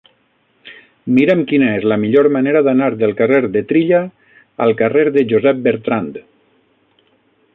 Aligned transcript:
Mira'm 1.17 1.43
quina 1.51 1.67
és 1.79 1.85
la 1.91 1.97
millor 2.05 2.29
manera 2.37 2.63
d'anar 2.69 2.87
del 3.03 3.13
carrer 3.21 3.43
de 3.57 3.63
Trilla 3.73 4.01
al 4.67 4.75
carrer 4.81 5.05
de 5.19 5.27
Josep 5.35 5.63
Bertrand. 5.69 6.21